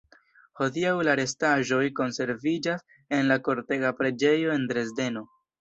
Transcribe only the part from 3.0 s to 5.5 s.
en la Kortega preĝejo en Dresdeno.